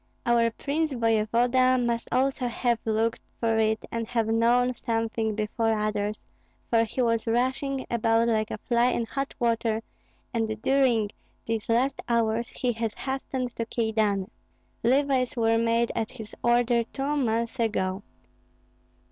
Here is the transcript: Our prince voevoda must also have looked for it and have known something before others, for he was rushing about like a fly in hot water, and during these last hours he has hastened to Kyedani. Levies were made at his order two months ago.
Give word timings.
Our 0.25 0.49
prince 0.49 0.93
voevoda 0.93 1.77
must 1.77 2.07
also 2.11 2.47
have 2.47 2.79
looked 2.85 3.21
for 3.39 3.59
it 3.59 3.85
and 3.91 4.07
have 4.07 4.25
known 4.25 4.73
something 4.73 5.35
before 5.35 5.77
others, 5.79 6.25
for 6.71 6.85
he 6.85 7.03
was 7.03 7.27
rushing 7.27 7.85
about 7.87 8.27
like 8.27 8.49
a 8.49 8.57
fly 8.57 8.87
in 8.87 9.05
hot 9.05 9.35
water, 9.39 9.83
and 10.33 10.59
during 10.63 11.11
these 11.45 11.69
last 11.69 12.01
hours 12.09 12.49
he 12.49 12.71
has 12.73 12.95
hastened 12.95 13.55
to 13.57 13.67
Kyedani. 13.67 14.31
Levies 14.83 15.35
were 15.37 15.59
made 15.59 15.91
at 15.93 16.09
his 16.09 16.33
order 16.41 16.81
two 16.83 17.15
months 17.15 17.59
ago. 17.59 18.01